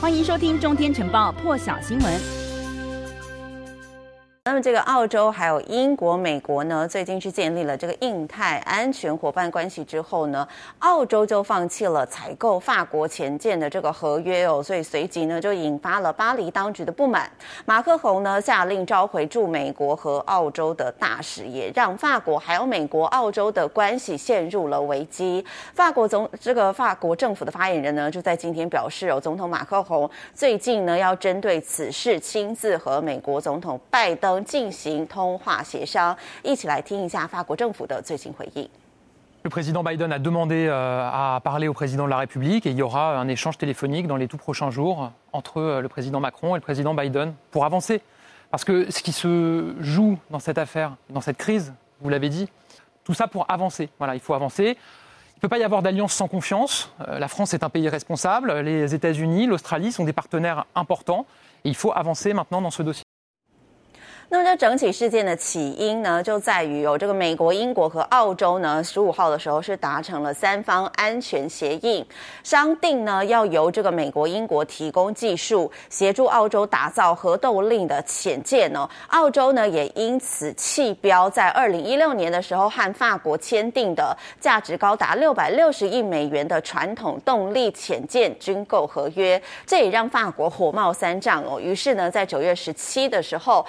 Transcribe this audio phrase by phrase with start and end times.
[0.00, 2.37] 欢迎收听《中天晨报》破晓新闻。
[4.48, 17.30] 那么，这个澳洲还有英国、美国呢，最近是建立了这个印太安全伙伴关系之后呢，澳洲就放弃了采购法国前舰的这个合约哦，所以随即呢就引发了巴黎当局的不满。
[17.66, 25.44] 马克宏呢下令召回驻美国和澳洲的大使，也让法国还有美国、澳洲的关系陷入了危机。
[25.74, 34.37] 法国总这个法国政府的发言人呢就在今天表示哦，总统马克宏最近呢要针对此事亲自和美国总统拜登。
[34.43, 38.67] 进行通话协商，一起来听一下法国政府的最新回应。
[39.43, 43.17] Le président Biden a demandé à parler au président de la République et il y aura
[43.17, 46.93] un échange téléphonique dans les tout prochains jours entre le président Macron et le président
[46.93, 48.01] Biden pour avancer.
[48.51, 52.47] Parce que ce qui se joue dans cette affaire, dans cette crise, vous l'avez dit,
[53.03, 53.89] tout ça pour avancer.
[53.97, 54.77] Voilà, il faut avancer.
[55.35, 56.93] Il ne peut pas y avoir d'alliance sans confiance.
[57.05, 58.53] La France est un pays responsable.
[58.59, 61.25] Les États-Unis, l'Australie sont des partenaires importants.
[61.65, 63.03] Et il faut avancer maintenant dans ce dossier.
[64.30, 72.06] 那么这整起事件的起因呢，就在于有这个美国、英国和澳洲呢，十五号的时候是达成了三方安全协议，
[72.44, 78.86] 商定呢要由这个美国、英国提供技术，协助澳洲打造核动力的潜舰哦。
[79.06, 91.58] 澳洲呢也因此弃标在二零一六年的时候和法国签订的价值高达六百六十亿美元的传统动力潜舰军购合约，这也让法国火冒三丈哦。
[91.58, 93.64] 于是呢，在九月十七的时候，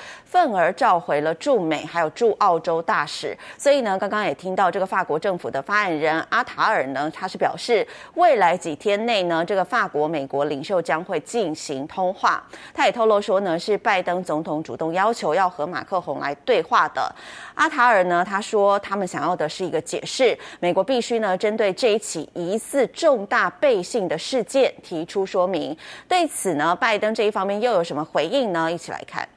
[0.56, 12.44] 而召回了驻美还有驻澳洲大使，所以呢，刚刚也听到这个法国政府的发言人阿塔尔呢，他是表示，未来几天内呢，这个法国、美国领袖将会进行通话。
[12.74, 17.14] 他也透露说呢，是拜登总统主动要求要和马克宏来对话的。
[17.56, 25.76] 阿塔尔呢，他说他们想要的是一个解释，美国必须呢针对这一起疑似重大背信的事件提出说明。
[26.08, 28.72] 对此呢，拜登这一方面又有什么回应呢？
[28.72, 29.28] 一起来看。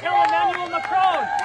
[0.00, 1.37] kill Emmanuel Macron.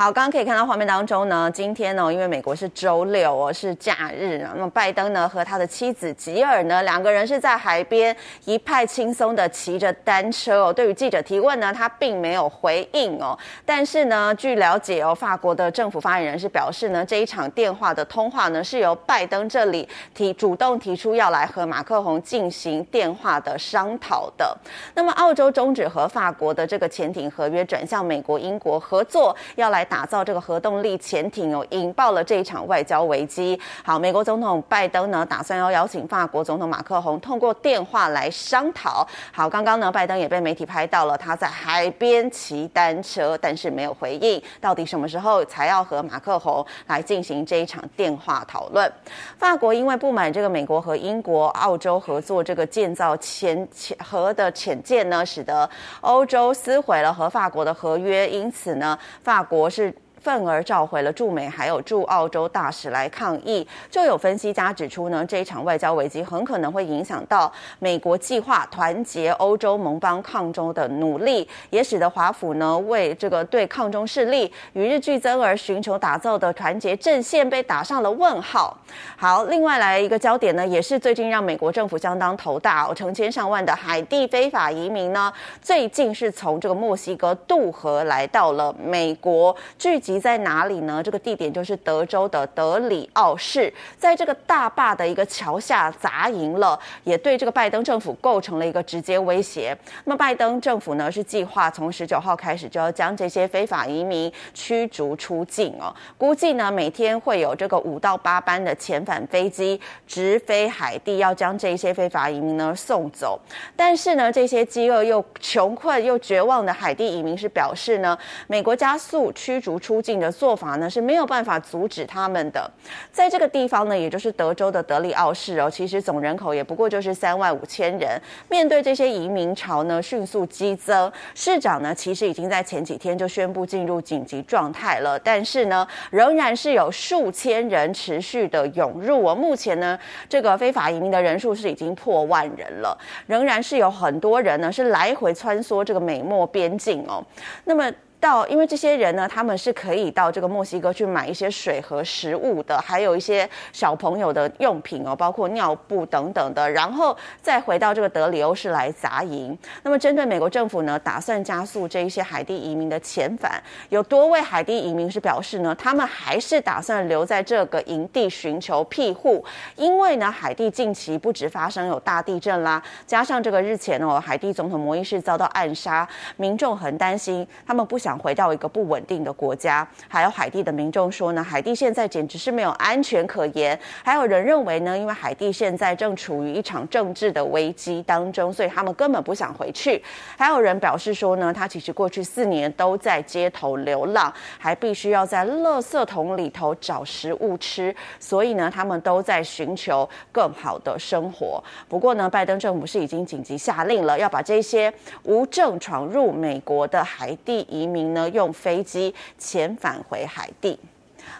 [0.00, 10.72] 好，刚刚可以看到画面当中呢，今天呢，因为美国是周六哦，是假日，那么拜登呢和他的妻子吉尔呢，两个人是在海边一派轻松的骑着单车哦。
[10.72, 13.36] 对于记者提问呢，他并没有回应哦。
[13.66, 24.56] 但是呢，据了解哦，法国的政府发言人是表示呢，这一场电话的通话呢，是由拜登这里提主动提出要来和马克宏进行电话的商讨的。
[24.94, 29.87] 那么，澳洲终止和法国的这个潜艇合约，转向美国、英国合作，要来。
[29.88, 33.58] 打造这个核动力潜艇哦，引爆了这一场外交危机。
[33.82, 39.06] 好，美国总统拜登呢，打算要邀请法国总统马克宏通过电话来商讨。
[39.32, 48.92] 好，刚刚呢，拜登也被媒体拍到了他在海边骑单车，但是没有回应，到底什么时候才要和马克宏来进行这一场电话讨论？
[49.38, 55.68] 法国因为不满这个美国和英国、澳洲合作这个建造潜潜核的潜舰呢，使得
[56.00, 59.70] 欧洲撕毁了和法国的合约，因此呢，法国。
[59.78, 60.07] 是。
[60.20, 78.76] 愤而召回了驻美还有驻澳洲大使来抗议，就有分析家指出呢，这一场外交危机很可能会影响到美国计划团结欧洲盟邦抗中的努力，也使得华府呢为这个对抗中势力与日俱增而寻求打造的团结阵线被打上了问号。
[79.16, 91.02] 好，另外来一个焦点呢，也是最近让美国政府相当头大哦，成千上万的海地非法移民呢，最近是从这个墨西哥渡河来到了美国聚集在哪里呢？
[91.02, 99.76] 这个地点就是德州的德里奥市，在这个大坝的一个桥下砸营了，也对这个拜登政府构成了一个直接威胁。
[100.04, 105.94] 那么拜登政府呢，是计划从十九号开始就要将这些非法移民驱逐出境哦。
[106.16, 113.38] 估计呢，每天会有这个五到八班的遣返飞机直飞海地，要将这些非法移民呢送走。
[113.76, 119.97] 但是呢，这些饥饿又穷困又绝望的海地移民是表示呢，美国加速驱逐出。
[119.98, 122.70] 出境的做法呢，是没有办法阻止他们的。
[123.10, 128.10] 在这个地方呢，也就是德州的德里奥市哦，其实总人口也不过就是三万五千人。
[128.48, 135.18] 面对这些移民潮呢，迅速激增，市长呢其实已经在前几天就宣布进入紧急状态了。
[135.18, 139.34] 但是呢，仍然是有数千人持续的涌入哦。
[139.34, 139.98] 目前呢，
[140.28, 142.96] 这个非法移民的人数是已经破万人了，
[143.26, 147.20] 仍然是有很多人呢是来回穿梭这个美墨边境哦。
[147.64, 147.92] 那么。
[148.20, 159.56] 到，因为这些人呢，他们是可以到这个墨西哥去买一些水和食物的，还有一些小朋友的用品哦，包括尿布等等的，然后再回到这个德里欧市来扎营。
[159.84, 169.44] 那么，针对美国政府呢，打算加速这一些海地移民的遣返，有多位海地移民是表示呢，他们还是打算留在这个营地寻求庇护，
[169.76, 178.07] 因为呢，海地近期不止发生有大地震啦，加上这个日前哦，海地总统摩伊士遭到暗杀，民众很担心，他们不想。
[178.08, 183.78] 想回到一个不稳定的国家，还有海地的民众说呢，海地现在简直是没有安全可言。
[184.02, 190.02] 还有人认为呢，因为海地现在正处于一场政治的危机当中，所以他们根本不想回去。
[190.38, 201.62] 还有人表示说呢，他其实过去四年都在街头流浪，还必须要在垃圾桶里头找食物吃，所以呢，他们都在寻求更好的生活。
[201.90, 204.90] 不过呢，拜登政府是已经紧急下令了，要把这些
[205.24, 207.97] 无证闯入美国的海地移民。
[208.02, 210.78] 呢，用飞机遣返回海地。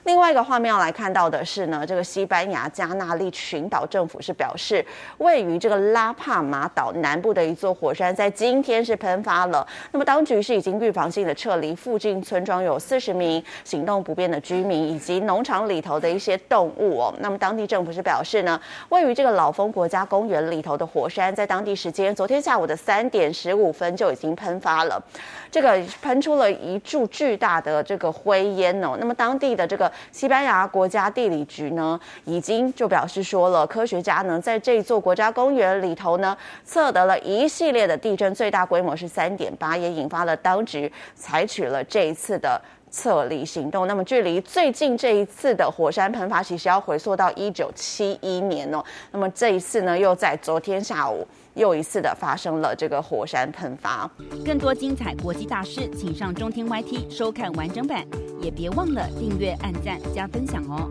[0.05, 4.85] 另外一个画面要来看到的是呢，这个西班牙加那利群岛政府是表示，
[5.19, 9.67] 位于这个拉帕马岛南部的一座火山在今天是喷发了。
[9.93, 17.15] 那么当局是已经预防性的撤离附近村庄有四十名行动不便的居民以及农场里头的一些动物哦。
[17.19, 18.59] 那么当地政府是表示呢，
[18.89, 25.03] 位于这个老峰国家公园里头的火山在当地时间昨天下午的三点十五分就已经喷发了，
[25.51, 28.97] 这个喷出了一柱巨大的这个灰烟哦。
[28.99, 29.88] 那么当地的这个。
[30.13, 43.87] 西班牙国家地理局呢，已经就表示说了，科学家呢在这座国家公园里头呢，测得了一系列的地震，最大规模是三点八，也引发了当局采取了这一次的撤离行动。
[43.87, 48.83] 那么，距离最近这一次的火山喷发，其实要回溯到一九七一年哦。
[49.13, 54.11] 那么这一次呢，又在昨天下午又一次的发生了这个火山喷发。
[54.45, 58.05] 更多精彩国际大师，请上中天 YT 收看完整版。
[58.41, 60.89] 也别忘了订阅、按赞、加分享哦！